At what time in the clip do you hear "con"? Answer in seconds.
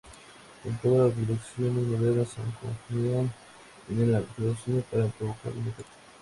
0.63-0.75